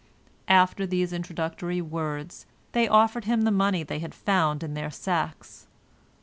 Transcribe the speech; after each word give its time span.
After 0.47 0.87
these 0.87 1.13
introductory 1.13 1.79
words, 1.79 2.47
they 2.71 2.87
offered 2.87 3.25
him 3.25 3.43
the 3.43 3.51
money 3.51 3.83
they 3.83 3.99
had 3.99 4.15
found 4.15 4.63
in 4.63 4.73
their 4.73 4.89
sacks. 4.89 5.67